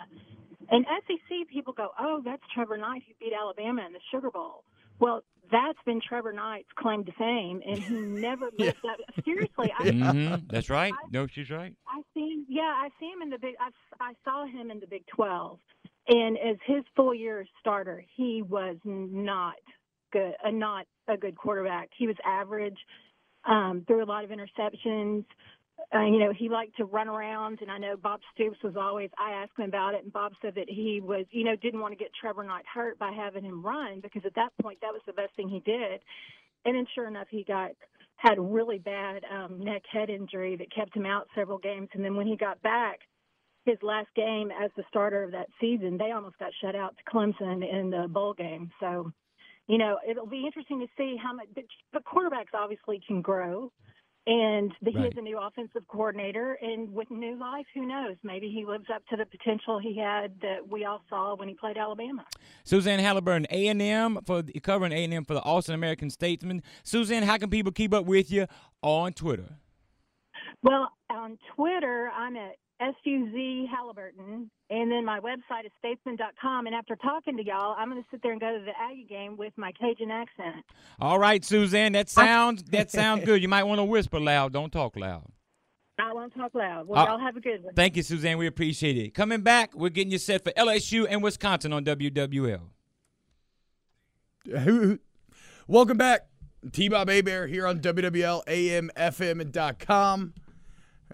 And 0.72 0.86
SEC 1.08 1.48
people 1.52 1.74
go, 1.74 1.90
oh, 2.00 2.22
that's 2.24 2.44
Trevor 2.54 2.78
Knight 2.78 3.02
who 3.08 3.14
beat 3.20 3.34
Alabama 3.34 3.84
in 3.88 3.94
the 3.94 4.00
Sugar 4.12 4.30
Bowl. 4.30 4.64
Well, 5.00 5.24
that's 5.52 5.80
been 5.86 6.02
Trevor 6.02 6.34
Knight's 6.34 6.70
claim 6.76 7.04
to 7.06 7.12
fame, 7.14 7.62
and 7.66 7.80
he 7.80 7.94
never 7.94 8.50
lived 8.60 8.78
up. 8.90 8.98
Seriously, 9.24 9.72
I, 9.78 9.84
mm-hmm. 9.84 10.48
That's 10.50 10.70
right. 10.70 10.94
No, 11.12 11.28
she's 11.28 11.50
right. 11.50 11.74
I 11.88 12.02
see 12.14 12.34
him. 12.34 12.46
Yeah, 12.48 12.62
I 12.62 12.90
see 13.00 13.08
him 13.08 13.22
in 13.22 13.30
the 13.30 13.38
big. 13.38 13.56
I, 13.60 13.70
I 14.00 14.14
saw 14.24 14.46
him 14.46 14.72
in 14.72 14.80
the 14.80 14.88
Big 14.88 15.06
Twelve, 15.08 15.60
and 16.08 16.38
as 16.38 16.58
his 16.66 16.84
full 16.96 17.14
year 17.14 17.46
starter, 17.60 18.04
he 18.16 18.42
was 18.42 18.78
not 18.84 19.56
good. 20.12 20.34
Uh, 20.46 20.52
not 20.52 20.86
a 21.08 21.18
good 21.18 21.36
quarterback. 21.36 21.90
He 21.98 22.08
was 22.08 22.16
average. 22.26 22.78
Um, 23.46 23.84
threw 23.88 24.04
a 24.04 24.06
lot 24.06 24.24
of 24.24 24.32
interceptions. 24.32 25.26
Uh, 25.94 26.06
you 26.06 26.20
know, 26.20 26.32
he 26.32 26.50
liked 26.50 26.78
to 26.78 26.86
run 26.86 27.08
around, 27.08 27.60
and 27.62 27.72
I 27.72 27.80
know 27.80 27.98
Bob 27.98 28.20
Stoops 28.36 28.60
was 28.64 28.76
always. 28.78 29.10
I 29.18 29.32
asked 29.32 29.58
him 29.58 29.66
about 29.66 29.96
it, 29.96 30.04
and 30.04 30.14
Bob 30.14 30.34
said 30.40 30.54
that 30.56 30.70
he 30.70 31.02
was, 31.04 31.26
you 31.32 31.44
know, 31.44 31.56
didn't 31.56 31.80
want 31.80 31.94
to 31.94 31.98
get 31.98 32.12
Trevor 32.20 32.44
Knight 32.44 32.66
hurt 32.72 33.00
by 33.00 33.12
having 33.12 33.44
him 33.44 33.66
run 33.66 34.00
because 34.00 34.22
at 34.24 34.36
that 34.36 34.52
point 34.62 34.80
that 34.82 34.94
was 34.94 35.02
the 35.08 35.14
best 35.14 35.36
thing 35.36 35.50
he 35.50 35.62
did. 35.62 36.02
And 36.66 36.76
then, 36.76 36.86
sure 36.94 37.08
enough, 37.08 37.28
he 37.32 37.44
got 37.44 37.72
had 38.18 38.38
a 38.38 38.42
really 38.42 38.78
bad 38.78 39.24
um, 39.34 39.64
neck 39.64 39.82
head 39.92 40.10
injury 40.10 40.58
that 40.58 40.72
kept 40.74 40.96
him 40.96 41.06
out 41.06 41.28
several 41.34 41.58
games. 41.58 41.88
And 41.94 42.04
then 42.04 42.16
when 42.16 42.28
he 42.28 42.36
got 42.36 42.62
back, 42.62 43.00
his 43.66 43.78
last 43.82 44.10
game 44.16 44.52
as 44.52 44.70
the 44.76 44.84
starter 44.90 45.24
of 45.24 45.32
that 45.32 45.48
season, 45.60 45.98
they 45.98 46.12
almost 46.12 46.38
got 46.38 46.52
shut 46.62 46.76
out 46.76 46.96
to 46.98 47.12
Clemson 47.12 47.64
in 47.68 47.90
the 47.90 48.08
bowl 48.10 48.34
game. 48.34 48.72
So, 48.80 49.12
you 49.68 49.78
know, 49.78 49.98
it'll 50.08 50.28
be 50.28 50.46
interesting 50.46 50.82
to 50.82 50.88
see 50.98 51.16
how 51.22 51.34
much. 51.34 51.48
But 51.94 52.04
quarterbacks 52.04 52.54
obviously 52.54 53.02
can 53.08 53.22
grow 53.22 53.72
and 54.30 54.72
the, 54.84 54.92
right. 54.92 55.06
he 55.06 55.08
is 55.08 55.14
a 55.18 55.22
new 55.22 55.40
offensive 55.40 55.82
coordinator. 55.88 56.56
And 56.62 56.94
with 56.94 57.10
new 57.10 57.36
life, 57.40 57.66
who 57.74 57.88
knows? 57.88 58.16
Maybe 58.22 58.52
he 58.52 58.64
lives 58.64 58.86
up 58.94 59.04
to 59.08 59.16
the 59.16 59.26
potential 59.26 59.80
he 59.80 59.98
had 59.98 60.40
that 60.42 60.70
we 60.70 60.86
all 60.86 61.02
saw 61.10 61.36
when 61.36 61.48
he 61.48 61.56
played 61.56 61.78
Alabama. 61.78 62.24
Suzanne 62.64 63.00
Halliburton, 63.00 63.48
A 63.50 63.68
and 63.68 63.82
M 63.82 64.20
for 64.28 64.44
covering 64.62 64.92
A 64.92 65.04
and 65.04 65.14
M 65.16 65.26
for 65.26 65.34
the 65.34 65.42
Austin 65.42 65.74
American 65.74 66.12
Statesman. 66.12 66.62
Suzanne, 66.84 67.24
how 67.24 67.38
can 67.38 67.50
people 67.50 67.72
keep 67.72 67.92
up 67.92 68.06
with 68.06 68.32
you 68.32 68.46
on 68.84 69.14
Twitter? 69.14 69.58
Well, 70.62 70.90
on 71.10 71.40
Twitter, 71.56 72.12
I'm 72.16 72.36
at 72.36 72.58
S-U-Z 72.80 73.68
Halliburton. 73.72 74.50
And 74.70 74.92
then 74.92 75.04
my 75.04 75.20
website 75.20 75.66
is 75.66 75.72
statesman.com. 75.80 76.68
And 76.68 76.76
after 76.76 76.96
talking 76.96 77.36
to 77.38 77.46
y'all, 77.46 77.76
I'm 77.78 77.90
going 77.90 78.02
to 78.02 78.08
sit 78.12 78.22
there 78.24 78.32
and 78.32 78.40
go 78.40 78.58
to 78.58 78.64
the 78.64 78.72
Aggie 78.80 79.06
game 79.10 79.36
with 79.36 79.54
my 79.58 79.72
Cajun 79.74 80.12
accent. 80.12 80.64
All 81.00 81.20
right, 81.20 81.44
Suzanne, 81.44 81.94
that 81.94 82.10
sounds 82.10 82.64
that 82.72 82.92
sounds 83.00 83.26
good. 83.26 83.42
You 83.42 83.48
might 83.48 83.64
want 83.64 83.80
to 83.80 83.84
whisper 83.84 84.20
loud. 84.20 84.54
Don't 84.54 84.72
talk 84.72 84.96
loud. 84.96 85.32
I 86.00 86.14
won't 86.14 86.34
talk 86.34 86.56
loud. 86.56 86.88
Well, 86.88 87.00
uh, 87.02 87.06
y'all 87.06 87.20
have 87.20 87.36
a 87.36 87.42
good 87.42 87.64
one. 87.64 87.74
Thank 87.74 87.98
you, 87.98 88.04
Suzanne. 88.04 88.38
We 88.38 88.48
appreciate 88.48 88.98
it. 88.98 89.14
Coming 89.14 89.42
back, 89.42 89.76
we're 89.76 89.90
getting 89.90 90.12
you 90.12 90.18
set 90.18 90.44
for 90.44 90.52
LSU 90.52 91.06
and 91.10 91.22
Wisconsin 91.22 91.74
on 91.74 91.84
WWL. 91.84 92.62
Welcome 95.68 95.98
back. 95.98 96.28
T-Bob 96.72 97.08
Bear 97.08 97.48
here 97.48 97.68
on 97.68 97.80
WWL 97.80 98.44
AM, 98.48 98.92
FM, 98.96 99.42
and 99.42 99.80
.com. 99.80 100.34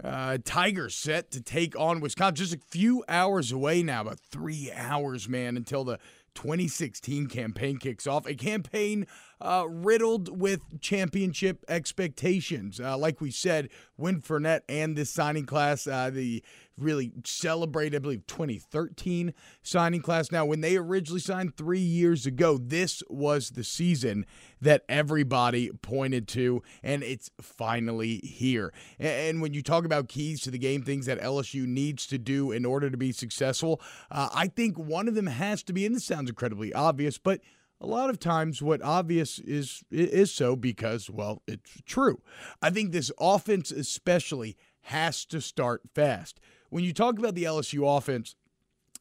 Uh, 0.02 0.38
Tigers 0.44 0.94
set 0.94 1.30
to 1.32 1.40
take 1.40 1.78
on 1.78 2.00
Wisconsin. 2.00 2.36
Just 2.36 2.54
a 2.54 2.58
few 2.58 3.04
hours 3.08 3.52
away 3.52 3.82
now, 3.82 4.02
about 4.02 4.20
three 4.20 4.70
hours, 4.74 5.28
man, 5.28 5.56
until 5.56 5.84
the 5.84 5.98
2016 6.34 7.26
campaign 7.26 7.78
kicks 7.78 8.06
off. 8.06 8.26
A 8.26 8.34
campaign 8.34 9.06
uh, 9.40 9.64
riddled 9.68 10.38
with 10.38 10.80
championship 10.80 11.64
expectations. 11.68 12.78
Uh, 12.78 12.96
like 12.96 13.20
we 13.20 13.30
said, 13.30 13.70
Win 13.96 14.20
Fournette 14.20 14.60
and 14.68 14.96
this 14.96 15.10
signing 15.10 15.46
class, 15.46 15.86
uh, 15.86 16.10
the 16.10 16.42
really 16.78 17.12
celebrated, 17.24 17.96
I 17.96 17.98
believe, 18.00 18.26
2013 18.26 19.32
signing 19.62 20.02
class. 20.02 20.30
Now, 20.30 20.44
when 20.44 20.60
they 20.60 20.76
originally 20.76 21.20
signed 21.20 21.56
three 21.56 21.80
years 21.80 22.26
ago, 22.26 22.58
this 22.58 23.02
was 23.08 23.50
the 23.50 23.64
season 23.64 24.26
that 24.60 24.84
everybody 24.88 25.70
pointed 25.82 26.28
to, 26.28 26.62
and 26.82 27.02
it's 27.02 27.30
finally 27.40 28.18
here. 28.18 28.72
And 28.98 29.40
when 29.40 29.54
you 29.54 29.62
talk 29.62 29.84
about 29.84 30.08
keys 30.08 30.40
to 30.42 30.50
the 30.50 30.58
game, 30.58 30.82
things 30.82 31.06
that 31.06 31.20
LSU 31.20 31.66
needs 31.66 32.06
to 32.08 32.18
do 32.18 32.52
in 32.52 32.64
order 32.64 32.90
to 32.90 32.96
be 32.96 33.12
successful, 33.12 33.80
uh, 34.10 34.28
I 34.34 34.48
think 34.48 34.78
one 34.78 35.08
of 35.08 35.14
them 35.14 35.26
has 35.26 35.62
to 35.64 35.72
be, 35.72 35.86
and 35.86 35.94
this 35.94 36.04
sounds 36.04 36.28
incredibly 36.28 36.72
obvious, 36.72 37.18
but 37.18 37.40
a 37.80 37.86
lot 37.86 38.10
of 38.10 38.18
times 38.18 38.62
what 38.62 38.82
obvious 38.82 39.38
is 39.40 39.84
is 39.90 40.32
so 40.32 40.56
because 40.56 41.10
well 41.10 41.42
it's 41.46 41.82
true 41.84 42.22
i 42.62 42.70
think 42.70 42.90
this 42.90 43.12
offense 43.20 43.70
especially 43.70 44.56
has 44.82 45.24
to 45.26 45.40
start 45.40 45.82
fast 45.94 46.40
when 46.76 46.84
you 46.84 46.92
talk 46.92 47.18
about 47.18 47.34
the 47.34 47.44
LSU 47.44 47.96
offense, 47.96 48.34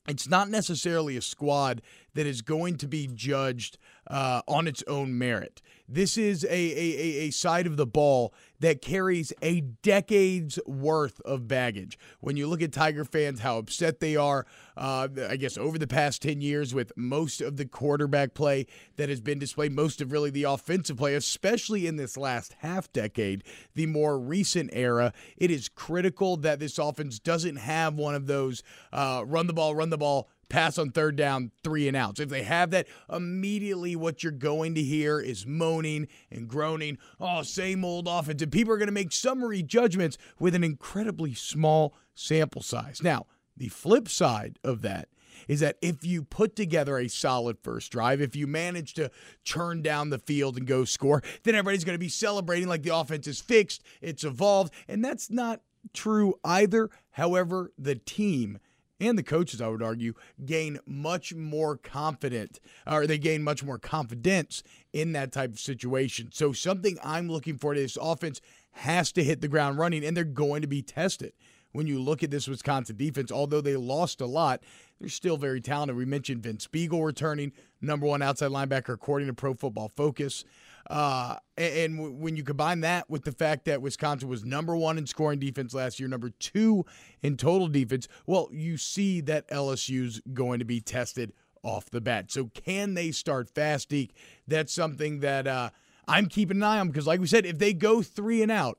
it's 0.07 0.29
not 0.29 0.49
necessarily 0.49 1.17
a 1.17 1.21
squad 1.21 1.81
that 2.13 2.25
is 2.25 2.41
going 2.41 2.77
to 2.77 2.87
be 2.87 3.05
judged 3.13 3.77
uh, 4.07 4.41
on 4.47 4.65
its 4.65 4.81
own 4.87 5.17
merit. 5.17 5.61
This 5.87 6.17
is 6.17 6.43
a, 6.45 6.49
a, 6.49 7.27
a 7.27 7.31
side 7.31 7.67
of 7.67 7.77
the 7.77 7.85
ball 7.85 8.33
that 8.59 8.81
carries 8.81 9.31
a 9.41 9.61
decade's 9.61 10.57
worth 10.65 11.21
of 11.21 11.47
baggage. 11.47 11.99
When 12.19 12.37
you 12.37 12.47
look 12.47 12.61
at 12.61 12.71
Tiger 12.71 13.05
fans, 13.05 13.41
how 13.41 13.57
upset 13.57 13.99
they 13.99 14.15
are, 14.15 14.45
uh, 14.77 15.07
I 15.29 15.35
guess, 15.35 15.57
over 15.57 15.77
the 15.77 15.87
past 15.87 16.21
10 16.21 16.41
years 16.41 16.73
with 16.73 16.91
most 16.95 17.41
of 17.41 17.57
the 17.57 17.65
quarterback 17.65 18.33
play 18.33 18.65
that 18.95 19.09
has 19.09 19.21
been 19.21 19.39
displayed, 19.39 19.73
most 19.73 20.01
of 20.01 20.11
really 20.11 20.31
the 20.31 20.43
offensive 20.43 20.97
play, 20.97 21.15
especially 21.15 21.85
in 21.85 21.97
this 21.97 22.17
last 22.17 22.55
half 22.59 22.91
decade, 22.91 23.43
the 23.75 23.85
more 23.85 24.17
recent 24.17 24.69
era, 24.73 25.13
it 25.37 25.51
is 25.51 25.69
critical 25.69 26.37
that 26.37 26.59
this 26.59 26.79
offense 26.79 27.19
doesn't 27.19 27.57
have 27.57 27.95
one 27.95 28.15
of 28.15 28.25
those 28.25 28.63
uh, 28.91 29.23
run 29.25 29.47
the 29.47 29.53
ball, 29.53 29.75
run 29.75 29.89
the 29.89 29.97
ball 29.97 30.29
pass 30.49 30.77
on 30.77 30.91
third 30.91 31.15
down, 31.15 31.51
three 31.63 31.87
and 31.87 31.97
outs. 31.97 32.19
If 32.19 32.29
they 32.29 32.43
have 32.43 32.71
that, 32.71 32.87
immediately 33.11 33.95
what 33.95 34.23
you're 34.23 34.31
going 34.31 34.75
to 34.75 34.81
hear 34.81 35.19
is 35.19 35.45
moaning 35.45 36.07
and 36.31 36.47
groaning. 36.47 36.97
Oh, 37.19 37.43
same 37.43 37.83
old 37.83 38.07
offense. 38.07 38.41
And 38.41 38.51
people 38.51 38.73
are 38.73 38.77
going 38.77 38.87
to 38.87 38.93
make 38.93 39.11
summary 39.11 39.63
judgments 39.63 40.17
with 40.39 40.55
an 40.55 40.63
incredibly 40.63 41.33
small 41.33 41.95
sample 42.13 42.61
size. 42.61 43.01
Now, 43.03 43.25
the 43.57 43.69
flip 43.69 44.09
side 44.09 44.59
of 44.63 44.81
that 44.81 45.09
is 45.47 45.59
that 45.59 45.77
if 45.81 46.03
you 46.05 46.23
put 46.23 46.55
together 46.55 46.97
a 46.97 47.07
solid 47.07 47.57
first 47.61 47.91
drive, 47.91 48.21
if 48.21 48.35
you 48.35 48.47
manage 48.47 48.93
to 48.95 49.11
churn 49.43 49.81
down 49.81 50.09
the 50.09 50.19
field 50.19 50.57
and 50.57 50.65
go 50.65 50.85
score, 50.85 51.21
then 51.43 51.55
everybody's 51.55 51.83
going 51.83 51.95
to 51.95 51.99
be 51.99 52.09
celebrating 52.09 52.67
like 52.67 52.83
the 52.83 52.95
offense 52.95 53.27
is 53.27 53.41
fixed, 53.41 53.83
it's 54.01 54.23
evolved, 54.23 54.73
and 54.87 55.03
that's 55.03 55.29
not 55.29 55.61
true 55.93 56.35
either. 56.43 56.89
However, 57.11 57.71
the 57.77 57.95
team 57.95 58.59
and 58.99 59.17
the 59.17 59.23
coaches, 59.23 59.61
I 59.61 59.67
would 59.67 59.83
argue, 59.83 60.13
gain 60.45 60.79
much 60.85 61.33
more 61.33 61.77
confident, 61.77 62.59
or 62.87 63.05
they 63.05 63.17
gain 63.17 63.43
much 63.43 63.63
more 63.63 63.77
confidence 63.77 64.63
in 64.93 65.11
that 65.13 65.31
type 65.31 65.51
of 65.51 65.59
situation. 65.59 66.29
So, 66.31 66.53
something 66.53 66.97
I'm 67.03 67.27
looking 67.27 67.57
for 67.57 67.73
to 67.73 67.79
this 67.79 67.97
offense 68.01 68.41
has 68.71 69.11
to 69.13 69.23
hit 69.23 69.41
the 69.41 69.47
ground 69.47 69.77
running, 69.77 70.05
and 70.05 70.15
they're 70.15 70.23
going 70.23 70.61
to 70.61 70.67
be 70.67 70.81
tested. 70.81 71.33
When 71.71 71.87
you 71.87 71.99
look 71.99 72.23
at 72.23 72.31
this 72.31 72.47
Wisconsin 72.47 72.95
defense, 72.95 73.33
although 73.33 73.59
they 73.59 73.75
lost 73.75 74.21
a 74.21 74.25
lot, 74.25 74.63
they're 74.99 75.09
still 75.09 75.35
very 75.35 75.59
talented. 75.59 75.97
We 75.97 76.05
mentioned 76.05 76.41
Vince 76.41 76.67
Biegel 76.67 77.05
returning, 77.05 77.51
number 77.81 78.05
one 78.05 78.21
outside 78.21 78.51
linebacker 78.51 78.93
according 78.93 79.27
to 79.27 79.33
Pro 79.33 79.53
Football 79.53 79.89
Focus. 79.89 80.45
Uh, 80.89 81.37
and, 81.57 81.97
and 81.99 82.19
when 82.19 82.35
you 82.35 82.43
combine 82.43 82.81
that 82.81 83.09
with 83.09 83.23
the 83.23 83.31
fact 83.31 83.65
that 83.65 83.81
Wisconsin 83.81 84.29
was 84.29 84.45
number 84.45 84.75
one 84.75 84.97
in 84.97 85.07
scoring 85.07 85.39
defense 85.39 85.73
last 85.73 85.99
year, 85.99 86.07
number 86.07 86.29
two 86.29 86.85
in 87.21 87.37
total 87.37 87.67
defense, 87.67 88.07
well, 88.27 88.49
you 88.51 88.77
see 88.77 89.21
that 89.21 89.47
LSU's 89.49 90.21
going 90.33 90.59
to 90.59 90.65
be 90.65 90.79
tested 90.79 91.33
off 91.63 91.89
the 91.89 92.01
bat. 92.01 92.31
So 92.31 92.45
can 92.53 92.93
they 92.93 93.11
start 93.11 93.49
fast, 93.49 93.89
Deke? 93.89 94.13
That's 94.47 94.73
something 94.73 95.21
that 95.21 95.47
uh, 95.47 95.71
I'm 96.07 96.27
keeping 96.27 96.57
an 96.57 96.63
eye 96.63 96.79
on 96.79 96.87
because, 96.87 97.07
like 97.07 97.19
we 97.19 97.27
said, 97.27 97.45
if 97.45 97.57
they 97.57 97.73
go 97.73 98.01
three 98.01 98.43
and 98.43 98.51
out, 98.51 98.77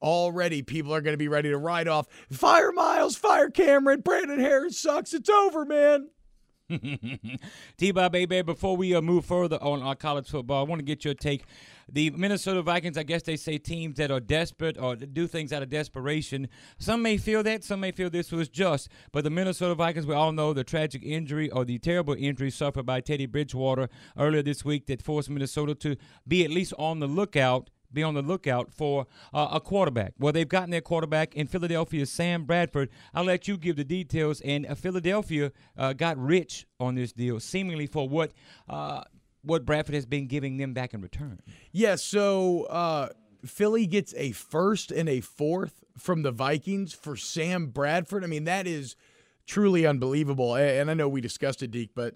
already 0.00 0.62
people 0.62 0.94
are 0.94 1.00
going 1.00 1.14
to 1.14 1.18
be 1.18 1.28
ready 1.28 1.50
to 1.50 1.58
ride 1.58 1.88
off. 1.88 2.06
Fire 2.30 2.72
Miles, 2.72 3.16
fire 3.16 3.50
Cameron, 3.50 4.00
Brandon 4.00 4.38
Harris 4.38 4.78
sucks. 4.78 5.12
It's 5.12 5.28
over, 5.28 5.64
man. 5.64 6.08
T-Bob, 7.76 8.12
baby, 8.12 8.42
before 8.42 8.76
we 8.76 8.94
uh, 8.94 9.00
move 9.00 9.24
further 9.24 9.58
on 9.62 9.82
our 9.82 9.94
college 9.94 10.28
football, 10.28 10.64
I 10.64 10.68
want 10.68 10.78
to 10.78 10.84
get 10.84 11.04
your 11.04 11.14
take. 11.14 11.44
The 11.92 12.10
Minnesota 12.10 12.62
Vikings, 12.62 12.96
I 12.96 13.02
guess 13.02 13.22
they 13.22 13.36
say 13.36 13.58
teams 13.58 13.96
that 13.96 14.10
are 14.10 14.20
desperate 14.20 14.78
or 14.78 14.94
do 14.94 15.26
things 15.26 15.52
out 15.52 15.62
of 15.62 15.70
desperation. 15.70 16.48
Some 16.78 17.02
may 17.02 17.16
feel 17.16 17.42
that, 17.42 17.64
some 17.64 17.80
may 17.80 17.90
feel 17.90 18.10
this 18.10 18.30
was 18.30 18.48
just. 18.48 18.88
But 19.12 19.24
the 19.24 19.30
Minnesota 19.30 19.74
Vikings, 19.74 20.06
we 20.06 20.14
all 20.14 20.32
know 20.32 20.52
the 20.52 20.62
tragic 20.62 21.02
injury 21.02 21.50
or 21.50 21.64
the 21.64 21.78
terrible 21.78 22.14
injury 22.14 22.50
suffered 22.50 22.86
by 22.86 23.00
Teddy 23.00 23.26
Bridgewater 23.26 23.88
earlier 24.16 24.42
this 24.42 24.64
week 24.64 24.86
that 24.86 25.02
forced 25.02 25.30
Minnesota 25.30 25.74
to 25.76 25.96
be 26.28 26.44
at 26.44 26.50
least 26.50 26.72
on 26.78 27.00
the 27.00 27.08
lookout 27.08 27.70
be 27.92 28.02
on 28.02 28.14
the 28.14 28.22
lookout 28.22 28.72
for 28.72 29.06
uh, 29.32 29.48
a 29.52 29.60
quarterback. 29.60 30.14
Well, 30.18 30.32
they've 30.32 30.48
gotten 30.48 30.70
their 30.70 30.80
quarterback 30.80 31.34
in 31.34 31.46
Philadelphia, 31.46 32.06
Sam 32.06 32.44
Bradford. 32.44 32.90
I'll 33.14 33.24
let 33.24 33.48
you 33.48 33.56
give 33.56 33.76
the 33.76 33.84
details. 33.84 34.40
And 34.42 34.66
uh, 34.66 34.74
Philadelphia 34.74 35.52
uh, 35.76 35.92
got 35.92 36.18
rich 36.18 36.66
on 36.78 36.94
this 36.94 37.12
deal, 37.12 37.40
seemingly 37.40 37.86
for 37.86 38.08
what 38.08 38.32
uh, 38.68 39.02
what 39.42 39.64
Bradford 39.64 39.94
has 39.94 40.06
been 40.06 40.26
giving 40.26 40.58
them 40.58 40.74
back 40.74 40.92
in 40.92 41.00
return. 41.00 41.40
Yeah. 41.72 41.96
So 41.96 42.64
uh, 42.64 43.08
Philly 43.44 43.86
gets 43.86 44.14
a 44.16 44.32
first 44.32 44.90
and 44.90 45.08
a 45.08 45.20
fourth 45.20 45.82
from 45.96 46.22
the 46.22 46.30
Vikings 46.30 46.92
for 46.92 47.16
Sam 47.16 47.68
Bradford. 47.68 48.22
I 48.22 48.26
mean, 48.26 48.44
that 48.44 48.66
is 48.66 48.96
truly 49.46 49.86
unbelievable. 49.86 50.54
And 50.54 50.90
I 50.90 50.94
know 50.94 51.08
we 51.08 51.20
discussed 51.20 51.62
it, 51.62 51.70
Deke, 51.70 51.90
but 51.94 52.14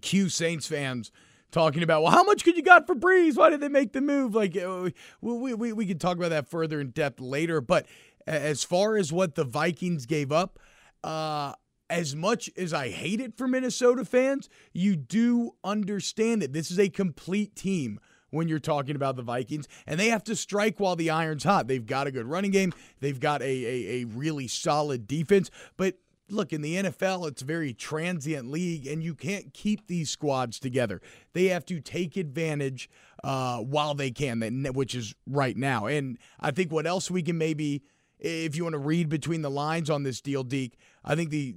Q 0.00 0.28
Saints 0.28 0.66
fans 0.66 1.12
talking 1.52 1.82
about, 1.82 2.02
well, 2.02 2.10
how 2.10 2.24
much 2.24 2.42
could 2.44 2.56
you 2.56 2.62
got 2.62 2.86
for 2.86 2.94
Brees? 2.94 3.36
Why 3.36 3.50
did 3.50 3.60
they 3.60 3.68
make 3.68 3.92
the 3.92 4.00
move? 4.00 4.34
Like, 4.34 4.56
uh, 4.56 4.90
we, 5.20 5.54
we, 5.54 5.72
we 5.72 5.86
can 5.86 5.98
talk 5.98 6.16
about 6.16 6.30
that 6.30 6.48
further 6.48 6.80
in 6.80 6.90
depth 6.90 7.20
later. 7.20 7.60
But 7.60 7.86
as 8.26 8.64
far 8.64 8.96
as 8.96 9.12
what 9.12 9.36
the 9.36 9.44
Vikings 9.44 10.06
gave 10.06 10.32
up, 10.32 10.58
uh, 11.04 11.52
as 11.88 12.16
much 12.16 12.50
as 12.56 12.72
I 12.72 12.88
hate 12.88 13.20
it 13.20 13.36
for 13.36 13.46
Minnesota 13.46 14.04
fans, 14.04 14.48
you 14.72 14.96
do 14.96 15.52
understand 15.62 16.42
it. 16.42 16.52
This 16.52 16.70
is 16.70 16.78
a 16.78 16.88
complete 16.88 17.54
team 17.54 18.00
when 18.30 18.48
you're 18.48 18.58
talking 18.58 18.96
about 18.96 19.16
the 19.16 19.22
Vikings, 19.22 19.68
and 19.86 20.00
they 20.00 20.08
have 20.08 20.24
to 20.24 20.34
strike 20.34 20.80
while 20.80 20.96
the 20.96 21.10
iron's 21.10 21.44
hot. 21.44 21.68
They've 21.68 21.84
got 21.84 22.06
a 22.06 22.10
good 22.10 22.24
running 22.24 22.50
game, 22.50 22.72
they've 23.00 23.20
got 23.20 23.42
a, 23.42 23.44
a, 23.44 24.00
a 24.00 24.04
really 24.04 24.48
solid 24.48 25.06
defense, 25.06 25.50
but 25.76 25.96
look, 26.28 26.52
in 26.52 26.62
the 26.62 26.76
NFL, 26.76 27.28
it's 27.28 27.42
a 27.42 27.44
very 27.44 27.72
transient 27.72 28.50
league, 28.50 28.86
and 28.86 29.02
you 29.02 29.14
can't 29.14 29.52
keep 29.52 29.86
these 29.86 30.10
squads 30.10 30.58
together. 30.58 31.00
They 31.32 31.46
have 31.46 31.64
to 31.66 31.80
take 31.80 32.16
advantage 32.16 32.88
uh, 33.22 33.58
while 33.58 33.94
they 33.94 34.10
can, 34.10 34.40
which 34.74 34.94
is 34.94 35.14
right 35.26 35.56
now. 35.56 35.86
And 35.86 36.18
I 36.40 36.50
think 36.50 36.72
what 36.72 36.86
else 36.86 37.10
we 37.10 37.22
can 37.22 37.38
maybe 37.38 37.82
if 38.22 38.54
you 38.54 38.62
want 38.62 38.74
to 38.74 38.78
read 38.78 39.08
between 39.08 39.42
the 39.42 39.50
lines 39.50 39.90
on 39.90 40.04
this 40.04 40.20
deal, 40.20 40.44
Deke, 40.44 40.78
I 41.04 41.16
think 41.16 41.30
the, 41.30 41.54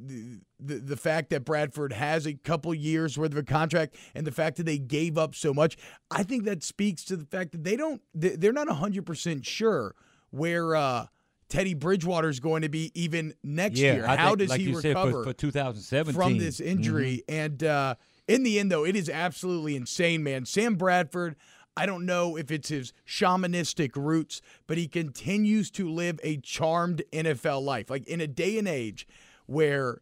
the 0.59 0.75
the 0.79 0.97
fact 0.97 1.29
that 1.29 1.45
Bradford 1.45 1.93
has 1.93 2.25
a 2.25 2.33
couple 2.33 2.73
years 2.73 3.17
worth 3.17 3.31
of 3.31 3.37
a 3.37 3.43
contract 3.43 3.95
and 4.15 4.25
the 4.25 4.31
fact 4.31 4.57
that 4.57 4.65
they 4.65 4.79
gave 4.79 5.17
up 5.17 5.35
so 5.35 5.53
much, 5.53 5.77
I 6.09 6.23
think 6.23 6.43
that 6.45 6.63
speaks 6.63 7.03
to 7.05 7.17
the 7.17 7.25
fact 7.25 7.51
that 7.51 7.63
they 7.63 7.75
don't 7.75 8.01
they're 8.15 8.51
not 8.51 8.67
100% 8.67 9.45
sure 9.45 9.95
where 10.31 10.75
uh, 10.75 11.05
Teddy 11.49 11.73
Bridgewater 11.73 12.29
is 12.29 12.39
going 12.39 12.63
to 12.63 12.69
be 12.69 12.91
even 12.95 13.33
next 13.43 13.79
yeah, 13.79 13.93
year. 13.93 14.07
I 14.07 14.15
How 14.15 14.29
think, 14.29 14.39
does 14.39 14.49
like 14.49 14.61
he 14.61 14.73
recover 14.73 14.81
said, 14.81 15.11
for, 15.11 15.23
for 15.25 15.33
2017 15.33 16.13
from 16.13 16.37
this 16.37 16.59
injury? 16.59 17.23
Mm-hmm. 17.27 17.39
And 17.39 17.63
uh, 17.63 17.95
in 18.27 18.43
the 18.43 18.59
end, 18.59 18.71
though, 18.71 18.85
it 18.85 18.95
is 18.95 19.09
absolutely 19.09 19.75
insane, 19.75 20.23
man. 20.23 20.45
Sam 20.45 20.75
Bradford. 20.75 21.35
I 21.77 21.85
don't 21.85 22.05
know 22.05 22.37
if 22.37 22.51
it's 22.51 22.69
his 22.69 22.93
shamanistic 23.05 23.97
roots, 23.97 24.41
but 24.65 24.77
he 24.77 24.87
continues 24.87 25.69
to 25.71 25.89
live 25.89 26.21
a 26.23 26.37
charmed 26.37 27.03
NFL 27.11 27.63
life. 27.63 27.89
Like 27.89 28.07
in 28.07 28.21
a 28.21 28.27
day 28.27 28.57
and 28.57 28.67
age 28.67 29.05
where 29.45 29.99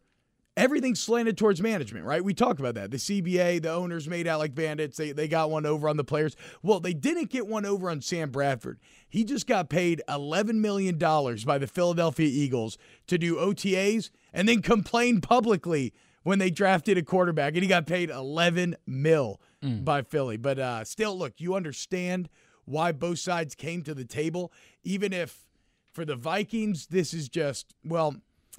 everything's 0.56 1.00
slanted 1.00 1.36
towards 1.36 1.60
management, 1.60 2.04
right? 2.04 2.24
We 2.24 2.34
talked 2.34 2.60
about 2.60 2.74
that. 2.74 2.90
The 2.90 2.96
CBA, 2.96 3.62
the 3.62 3.72
owners 3.72 4.08
made 4.08 4.26
out 4.26 4.38
like 4.38 4.54
bandits. 4.54 4.96
They, 4.96 5.12
they 5.12 5.28
got 5.28 5.50
one 5.50 5.66
over 5.66 5.88
on 5.88 5.96
the 5.96 6.04
players. 6.04 6.36
Well, 6.62 6.80
they 6.80 6.94
didn't 6.94 7.30
get 7.30 7.46
one 7.46 7.66
over 7.66 7.90
on 7.90 8.00
Sam 8.00 8.30
Bradford. 8.30 8.78
He 9.08 9.24
just 9.24 9.46
got 9.46 9.68
paid 9.68 10.02
$11 10.08 10.54
million 10.56 10.96
by 10.98 11.58
the 11.58 11.66
Philadelphia 11.66 12.28
Eagles 12.28 12.78
to 13.08 13.18
do 13.18 13.36
OTAs 13.36 14.10
and 14.32 14.48
then 14.48 14.62
complain 14.62 15.20
publicly 15.20 15.92
when 16.22 16.38
they 16.38 16.50
drafted 16.50 16.96
a 16.96 17.02
quarterback, 17.02 17.52
and 17.52 17.62
he 17.62 17.68
got 17.68 17.86
paid 17.86 18.08
11 18.08 18.76
mil 18.86 19.40
mm. 19.62 19.84
by 19.84 20.02
Philly. 20.02 20.38
But 20.38 20.58
uh, 20.58 20.84
still, 20.84 21.16
look, 21.16 21.34
you 21.36 21.54
understand 21.54 22.30
why 22.64 22.92
both 22.92 23.18
sides 23.18 23.54
came 23.54 23.82
to 23.82 23.94
the 23.94 24.06
table, 24.06 24.50
even 24.82 25.12
if 25.12 25.44
for 25.92 26.04
the 26.04 26.16
Vikings, 26.16 26.86
this 26.86 27.12
is 27.12 27.28
just, 27.28 27.74
well, 27.84 28.16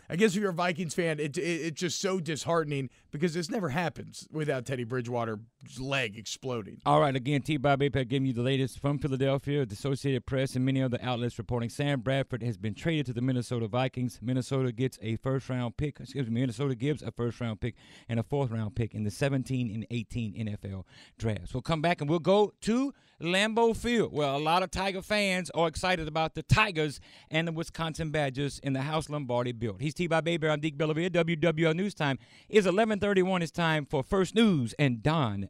I 0.10 0.16
guess 0.16 0.36
if 0.36 0.42
you're 0.42 0.52
a 0.52 0.54
Vikings 0.54 0.94
fan, 0.94 1.20
it, 1.20 1.38
it, 1.38 1.42
it's 1.42 1.80
just 1.80 2.00
so 2.00 2.20
disheartening 2.20 2.90
because 3.12 3.34
this 3.34 3.50
never 3.50 3.70
happens 3.70 4.28
without 4.32 4.66
Teddy 4.66 4.84
Bridgewater's 4.84 5.40
leg 5.80 6.18
exploding. 6.18 6.82
All 6.86 7.00
right, 7.00 7.16
again, 7.16 7.42
T. 7.42 7.58
Bob 7.58 7.82
Apek 7.82 8.08
giving 8.08 8.28
you 8.28 8.34
the 8.34 8.42
latest 8.42 8.80
from 8.80 9.00
Philadelphia. 9.00 9.66
The 9.66 9.74
Associated 9.74 10.26
Press 10.26 10.56
and 10.56 10.66
many 10.66 10.82
other 10.82 11.00
outlets 11.02 11.38
reporting 11.38 11.70
Sam 11.70 12.02
Bradford 12.02 12.44
has 12.44 12.58
been 12.58 12.74
traded 12.74 13.08
to 13.08 13.14
the 13.14 13.22
Minnesota 13.22 13.68
Vikings. 13.68 14.20
Minnesota 14.22 14.72
gets 14.72 14.98
a 15.02 15.16
first 15.18 15.50
round 15.50 15.78
pick. 15.78 16.00
Excuse 16.00 16.28
me, 16.28 16.42
Minnesota 16.42 16.76
gives 16.76 17.02
a 17.02 17.12
first 17.12 17.40
round 17.42 17.60
pick 17.62 17.76
and 18.08 18.20
a 18.20 18.24
fourth 18.24 18.52
round 18.52 18.76
pick 18.76 18.94
in 18.94 19.04
the 19.04 19.12
17 19.12 19.74
and 19.74 19.86
18 19.90 20.34
NFL 20.34 20.84
drafts. 21.18 21.54
We'll 21.54 21.62
come 21.62 21.82
back 21.82 22.02
and 22.02 22.10
we'll 22.10 22.20
go 22.20 22.54
to 22.62 22.94
Lambeau 23.22 23.76
Field. 23.76 24.12
Well, 24.12 24.36
a 24.36 24.40
lot 24.40 24.64
of 24.64 24.72
Tiger 24.72 25.02
fans 25.02 25.50
are 25.52 25.68
excited 25.68 26.08
about 26.08 26.36
the 26.36 26.44
Tigers 26.44 27.00
and 27.32 27.48
the 27.48 27.52
Wisconsin 27.52 28.12
Badgers 28.12 28.60
in 28.60 28.74
the 28.74 28.82
House 28.82 29.10
Lombardi 29.10 29.54
built. 29.54 29.82
He's 29.82 29.94
T. 29.94 30.08
Bob 30.08 30.26
Baby. 30.26 30.50
I'm 30.50 30.60
Deke 30.60 30.78
Bellavia. 30.78 31.10
WWL 31.10 31.76
News 31.76 31.94
Time 31.94 32.20
is 32.50 32.66
1131. 32.66 33.42
It's 33.42 33.52
time 33.52 33.86
for 33.86 34.04
First 34.04 34.36
News 34.36 34.74
and 34.78 35.02
Don 35.02 35.50